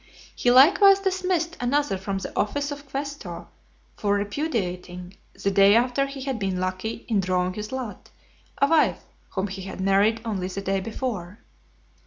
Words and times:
He 0.35 0.49
likewise 0.49 0.99
dismissed 0.99 1.57
another 1.59 1.95
from 1.95 2.17
the 2.17 2.35
office 2.35 2.71
of 2.71 2.89
quaestor, 2.89 3.45
for 3.95 4.15
repudiating, 4.15 5.15
the 5.33 5.51
day 5.51 5.75
after 5.75 6.07
he 6.07 6.21
had 6.23 6.39
been 6.39 6.59
lucky 6.59 7.05
in 7.07 7.19
drawing 7.19 7.53
his 7.53 7.71
lot, 7.71 8.09
a 8.59 8.65
wife 8.65 9.03
whom 9.35 9.45
he 9.45 9.61
had 9.61 9.79
married 9.79 10.19
only 10.25 10.47
the 10.47 10.59
day 10.61 10.79
before. 10.79 11.37